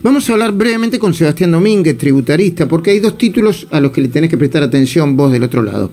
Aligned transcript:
Vamos 0.00 0.30
a 0.30 0.32
hablar 0.32 0.52
brevemente 0.52 0.96
con 1.00 1.12
Sebastián 1.12 1.50
Domínguez, 1.50 1.98
tributarista, 1.98 2.68
porque 2.68 2.92
hay 2.92 3.00
dos 3.00 3.18
títulos 3.18 3.66
a 3.72 3.80
los 3.80 3.90
que 3.90 4.00
le 4.00 4.08
tenés 4.08 4.30
que 4.30 4.38
prestar 4.38 4.62
atención 4.62 5.16
vos 5.16 5.32
del 5.32 5.42
otro 5.42 5.60
lado. 5.60 5.90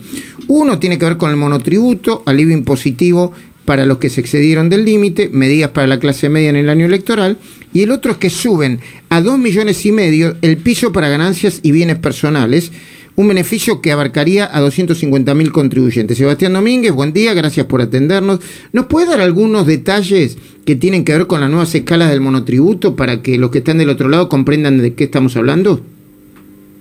Uno 0.48 0.78
tiene 0.78 1.00
que 1.00 1.06
ver 1.06 1.18
con 1.18 1.32
el 1.32 1.38
monotributo, 1.38 2.22
alivio 2.28 2.56
impositivo 2.56 3.32
para 3.66 3.84
los 3.88 3.98
que 3.98 4.12
se 4.12 4.22
excedieron 4.22 4.70
del 4.70 4.86
límite, 4.86 5.30
medidas 5.30 5.72
para 5.72 5.88
la 5.88 6.00
clase 6.00 6.30
media 6.30 6.52
en 6.52 6.56
el 6.56 6.70
año 6.70 6.86
electoral, 6.86 7.40
y 7.74 7.82
el 7.82 7.90
otro 7.90 8.12
es 8.12 8.18
que 8.18 8.30
suben 8.30 8.80
a 9.10 9.22
dos 9.22 9.40
millones 9.40 9.84
y 9.88 9.92
medio 9.92 10.38
el 10.44 10.58
piso 10.58 10.92
para 10.92 11.10
ganancias 11.10 11.60
y 11.64 11.72
bienes 11.72 11.98
personales, 11.98 12.72
un 13.16 13.28
beneficio 13.30 13.82
que 13.82 13.92
abarcaría 13.92 14.50
a 14.52 14.60
250 14.60 15.34
mil 15.36 15.52
contribuyentes. 15.52 16.18
Sebastián 16.18 16.54
Domínguez, 16.54 16.92
buen 16.92 17.14
día, 17.14 17.34
gracias 17.34 17.66
por 17.66 17.82
atendernos. 17.82 18.40
¿Nos 18.74 18.88
puede 18.88 19.08
dar 19.08 19.22
algunos 19.22 19.66
detalles 19.66 20.38
que 20.66 20.76
tienen 20.76 21.06
que 21.06 21.14
ver 21.14 21.28
con 21.28 21.40
las 21.40 21.50
nuevas 21.50 21.74
escalas 21.76 22.10
del 22.10 22.22
monotributo 22.22 22.96
para 22.96 23.22
que 23.22 23.38
los 23.38 23.52
que 23.52 23.60
están 23.60 23.78
del 23.78 23.90
otro 23.90 24.10
lado 24.10 24.28
comprendan 24.28 24.80
de 24.80 24.94
qué 24.94 25.06
estamos 25.06 25.38
hablando? 25.38 25.80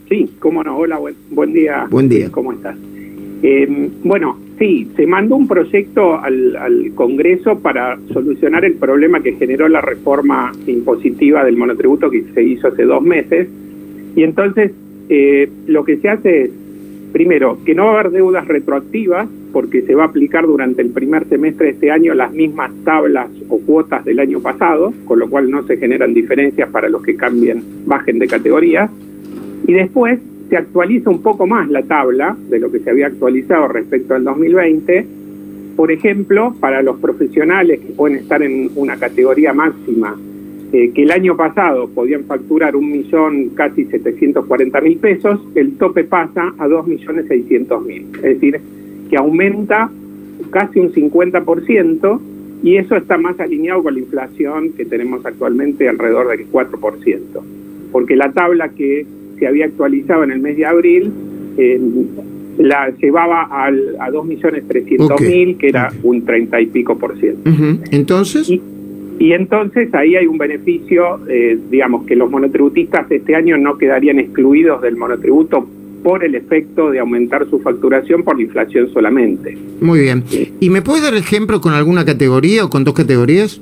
Sí, 0.08 0.30
cómo 0.40 0.64
no. 0.64 0.76
Hola, 0.76 0.98
buen, 1.30 1.52
día. 1.52 1.86
Buen 1.88 2.08
día. 2.08 2.30
¿Cómo 2.30 2.52
estás? 2.52 2.76
Eh, 3.42 3.90
bueno, 4.02 4.38
sí, 4.58 4.88
se 4.96 5.06
mandó 5.06 5.36
un 5.36 5.46
proyecto 5.46 6.18
al, 6.18 6.56
al, 6.56 6.92
Congreso 6.94 7.58
para 7.58 7.98
solucionar 8.12 8.64
el 8.64 8.74
problema 8.74 9.22
que 9.22 9.34
generó 9.34 9.68
la 9.68 9.80
reforma 9.80 10.52
impositiva 10.66 11.44
del 11.44 11.56
monotributo 11.56 12.10
que 12.10 12.24
se 12.34 12.42
hizo 12.42 12.68
hace 12.68 12.84
dos 12.84 13.02
meses. 13.02 13.48
Y 14.16 14.22
entonces 14.22 14.72
eh, 15.08 15.48
lo 15.66 15.84
que 15.84 15.96
se 15.98 16.08
hace 16.08 16.42
es, 16.44 16.50
primero, 17.12 17.58
que 17.64 17.74
no 17.74 17.84
va 17.86 17.90
a 17.90 18.00
haber 18.00 18.12
deudas 18.12 18.46
retroactivas, 18.46 19.28
porque 19.52 19.82
se 19.82 19.94
va 19.94 20.04
a 20.04 20.06
aplicar 20.06 20.46
durante 20.46 20.82
el 20.82 20.90
primer 20.90 21.28
semestre 21.28 21.66
de 21.66 21.72
este 21.72 21.90
año 21.90 22.12
las 22.14 22.32
mismas 22.32 22.72
tablas 22.84 23.28
o 23.48 23.60
cuotas 23.60 24.04
del 24.04 24.18
año 24.18 24.40
pasado, 24.40 24.92
con 25.04 25.20
lo 25.20 25.30
cual 25.30 25.48
no 25.50 25.64
se 25.64 25.76
generan 25.76 26.12
diferencias 26.12 26.68
para 26.70 26.88
los 26.88 27.02
que 27.02 27.14
cambien, 27.14 27.62
bajen 27.86 28.18
de 28.18 28.26
categoría. 28.26 28.90
Y 29.66 29.72
después 29.72 30.18
se 30.48 30.56
actualiza 30.56 31.10
un 31.10 31.22
poco 31.22 31.46
más 31.46 31.70
la 31.70 31.82
tabla 31.82 32.36
de 32.50 32.58
lo 32.58 32.70
que 32.72 32.80
se 32.80 32.90
había 32.90 33.06
actualizado 33.06 33.68
respecto 33.68 34.14
al 34.14 34.24
2020. 34.24 35.06
Por 35.76 35.92
ejemplo, 35.92 36.54
para 36.58 36.82
los 36.82 36.98
profesionales 36.98 37.78
que 37.78 37.92
pueden 37.92 38.18
estar 38.18 38.42
en 38.42 38.70
una 38.74 38.96
categoría 38.96 39.52
máxima 39.52 40.16
eh, 40.74 40.90
que 40.92 41.04
el 41.04 41.12
año 41.12 41.36
pasado 41.36 41.88
podían 41.88 42.24
facturar 42.24 42.74
un 42.74 42.90
millón 42.90 43.50
casi 43.50 43.84
740 43.84 44.80
mil 44.80 44.98
pesos, 44.98 45.38
el 45.54 45.76
tope 45.76 46.02
pasa 46.02 46.52
a 46.58 46.66
dos 46.66 46.84
millones 46.88 47.26
600 47.28 47.86
mil. 47.86 48.06
Es 48.16 48.22
decir, 48.22 48.60
que 49.08 49.16
aumenta 49.16 49.88
casi 50.50 50.80
un 50.80 50.92
50% 50.92 52.20
y 52.64 52.74
eso 52.74 52.96
está 52.96 53.16
más 53.16 53.38
alineado 53.38 53.84
con 53.84 53.94
la 53.94 54.00
inflación 54.00 54.72
que 54.72 54.84
tenemos 54.84 55.24
actualmente 55.24 55.88
alrededor 55.88 56.36
del 56.36 56.50
4%. 56.50 57.20
Porque 57.92 58.16
la 58.16 58.32
tabla 58.32 58.70
que 58.70 59.06
se 59.38 59.46
había 59.46 59.66
actualizado 59.66 60.24
en 60.24 60.32
el 60.32 60.40
mes 60.40 60.56
de 60.56 60.66
abril 60.66 61.12
eh, 61.56 61.80
la 62.58 62.90
llevaba 63.00 63.44
al, 63.44 63.94
a 64.00 64.10
2.300.000, 64.10 65.56
que 65.56 65.68
era 65.68 65.92
un 66.02 66.24
30 66.24 66.60
y 66.62 66.66
pico 66.66 66.98
por 66.98 67.16
ciento. 67.20 67.48
Entonces... 67.92 68.50
Y 68.50 68.73
entonces 69.20 69.92
ahí 69.94 70.16
hay 70.16 70.26
un 70.26 70.38
beneficio, 70.38 71.20
eh, 71.28 71.58
digamos, 71.70 72.04
que 72.06 72.16
los 72.16 72.30
monotributistas 72.30 73.10
este 73.10 73.34
año 73.34 73.56
no 73.56 73.78
quedarían 73.78 74.18
excluidos 74.18 74.82
del 74.82 74.96
monotributo 74.96 75.66
por 76.02 76.24
el 76.24 76.34
efecto 76.34 76.90
de 76.90 76.98
aumentar 76.98 77.48
su 77.48 77.60
facturación 77.60 78.24
por 78.24 78.36
la 78.36 78.42
inflación 78.42 78.90
solamente. 78.92 79.56
Muy 79.80 80.00
bien. 80.00 80.22
¿Y 80.60 80.68
me 80.68 80.82
puede 80.82 81.02
dar 81.02 81.14
ejemplo 81.14 81.60
con 81.60 81.72
alguna 81.72 82.04
categoría 82.04 82.64
o 82.64 82.70
con 82.70 82.84
dos 82.84 82.94
categorías? 82.94 83.60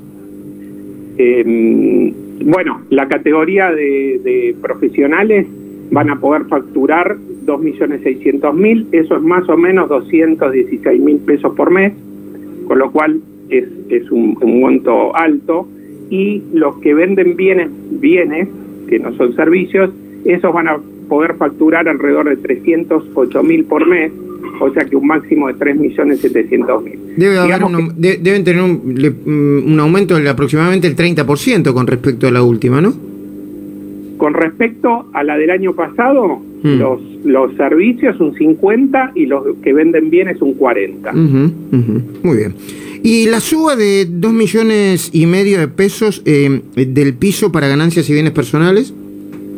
Eh, 1.17 2.13
bueno, 2.43 2.81
la 2.89 3.07
categoría 3.07 3.71
de, 3.71 4.19
de, 4.23 4.55
profesionales 4.61 5.47
van 5.91 6.09
a 6.09 6.19
poder 6.19 6.45
facturar 6.45 7.17
2.600.000, 7.45 8.87
eso 8.91 9.15
es 9.15 9.21
más 9.21 9.47
o 9.47 9.55
menos 9.55 9.89
216.000 9.89 11.19
pesos 11.19 11.55
por 11.55 11.71
mes, 11.71 11.93
con 12.67 12.79
lo 12.79 12.91
cual 12.91 13.21
es, 13.57 13.65
es 13.89 14.11
un, 14.11 14.37
un, 14.41 14.61
monto 14.61 15.15
alto, 15.15 15.67
y 16.09 16.43
los 16.53 16.77
que 16.79 16.93
venden 16.93 17.35
bienes, 17.35 17.69
bienes, 17.91 18.47
que 18.87 18.99
no 18.99 19.13
son 19.15 19.35
servicios, 19.35 19.89
esos 20.25 20.53
van 20.53 20.67
a 20.67 20.77
poder 21.07 21.35
facturar 21.35 21.87
alrededor 21.87 22.29
de 22.29 22.37
308 22.37 23.43
mil 23.43 23.65
por 23.65 23.87
mes, 23.87 24.11
o 24.59 24.69
sea 24.71 24.85
que 24.85 24.95
un 24.95 25.07
máximo 25.07 25.47
de 25.47 25.55
3 25.55 25.75
millones 25.77 26.19
700 26.19 26.83
mil. 26.83 26.99
Debe 27.17 27.37
haber 27.39 27.63
un, 27.63 27.93
de, 27.99 28.17
deben 28.17 28.43
tener 28.43 28.61
un, 28.61 29.63
un, 29.67 29.79
aumento 29.79 30.19
de 30.19 30.29
aproximadamente 30.29 30.87
el 30.87 30.95
30% 30.95 31.73
con 31.73 31.87
respecto 31.87 32.27
a 32.27 32.31
la 32.31 32.43
última, 32.43 32.81
¿no? 32.81 32.93
Con 34.17 34.33
respecto 34.33 35.07
a 35.13 35.23
la 35.23 35.37
del 35.37 35.49
año 35.49 35.73
pasado, 35.73 36.39
mm. 36.63 36.79
los, 36.79 37.01
los 37.25 37.55
servicios 37.55 38.19
un 38.19 38.33
50 38.35 39.11
y 39.15 39.25
los 39.25 39.43
que 39.61 39.73
venden 39.73 40.09
bienes 40.09 40.41
un 40.41 40.53
40. 40.53 41.11
Uh 41.11 41.15
-huh, 41.15 41.45
uh 41.45 41.75
-huh. 41.75 42.01
Muy 42.23 42.37
bien. 42.37 42.55
Y 43.05 43.27
la 43.27 43.41
suba 43.41 43.75
de 43.75 44.05
2 44.09 44.33
millones 44.33 45.09
y 45.13 45.25
medio 45.25 45.59
de 45.59 45.67
pesos 45.67 46.21
eh, 46.25 46.61
del 46.73 47.13
piso 47.15 47.51
para 47.51 47.67
ganancias 47.67 48.09
y 48.09 48.13
bienes 48.13 48.31
personales. 48.31 48.93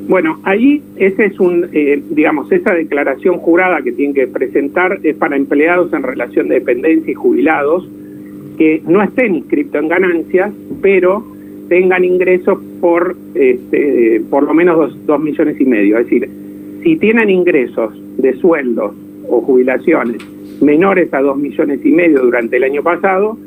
Bueno, 0.07 0.39
ahí 0.41 0.81
ese 0.95 1.25
es 1.25 1.39
un, 1.39 1.67
eh, 1.71 2.01
digamos, 2.09 2.51
esa 2.51 2.73
declaración 2.73 3.37
jurada 3.37 3.83
que 3.83 3.91
tienen 3.91 4.15
que 4.15 4.25
presentar 4.25 4.99
es 5.03 5.15
para 5.15 5.35
empleados 5.35 5.93
en 5.93 6.01
relación 6.01 6.47
de 6.47 6.55
dependencia 6.55 7.11
y 7.11 7.13
jubilados 7.13 7.87
que 8.57 8.81
no 8.87 9.03
estén 9.03 9.35
inscritos 9.35 9.79
en 9.79 9.89
ganancias, 9.89 10.51
pero 10.81 11.23
tengan 11.69 12.03
ingresos 12.03 12.57
por 12.81 13.15
este, 13.35 14.23
por 14.27 14.41
lo 14.41 14.55
menos 14.55 14.75
dos, 14.75 15.05
dos 15.05 15.21
millones 15.21 15.61
y 15.61 15.65
medio. 15.65 15.99
Es 15.99 16.05
decir, 16.05 16.27
si 16.81 16.95
tienen 16.95 17.29
ingresos 17.29 17.93
de 18.17 18.33
sueldos 18.37 18.91
o 19.29 19.41
jubilaciones 19.41 20.17
menores 20.61 21.13
a 21.13 21.21
dos 21.21 21.37
millones 21.37 21.79
y 21.83 21.91
medio 21.91 22.21
durante 22.23 22.57
el 22.57 22.63
año 22.63 22.83
pasado, 22.83 23.37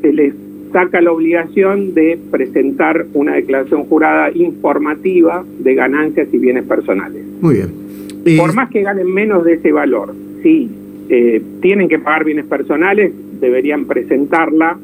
se 0.00 0.12
les 0.12 0.34
saca 0.72 1.00
la 1.00 1.12
obligación 1.12 1.94
de 1.94 2.18
presentar 2.30 3.06
una 3.12 3.34
declaración 3.34 3.84
jurada 3.84 4.30
informativa 4.34 5.44
de 5.58 5.74
ganancias 5.74 6.28
y 6.32 6.38
bienes 6.38 6.64
personales. 6.64 7.22
Muy 7.40 7.56
bien. 7.56 8.38
Por 8.38 8.54
más 8.54 8.70
que 8.70 8.82
ganen 8.82 9.12
menos 9.12 9.44
de 9.44 9.54
ese 9.54 9.72
valor, 9.72 10.14
si 10.42 10.70
eh, 11.08 11.42
tienen 11.60 11.88
que 11.88 11.98
pagar 11.98 12.24
bienes 12.24 12.46
personales, 12.46 13.12
deberían 13.40 13.84
presentarla 13.84 14.78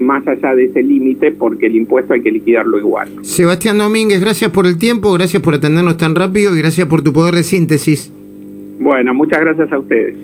más 0.00 0.26
allá 0.26 0.54
de 0.54 0.66
ese 0.66 0.82
límite 0.82 1.32
porque 1.32 1.66
el 1.66 1.76
impuesto 1.76 2.14
hay 2.14 2.22
que 2.22 2.30
liquidarlo 2.30 2.78
igual. 2.78 3.08
Sebastián 3.22 3.78
Domínguez, 3.78 4.20
gracias 4.20 4.50
por 4.50 4.66
el 4.66 4.78
tiempo, 4.78 5.12
gracias 5.12 5.42
por 5.42 5.54
atendernos 5.54 5.96
tan 5.96 6.14
rápido 6.14 6.54
y 6.54 6.58
gracias 6.58 6.86
por 6.86 7.02
tu 7.02 7.12
poder 7.12 7.34
de 7.34 7.42
síntesis. 7.42 8.12
Bueno, 8.78 9.14
muchas 9.14 9.40
gracias 9.40 9.72
a 9.72 9.78
ustedes. 9.78 10.16